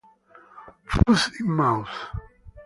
[0.91, 1.93] Foot in Mouth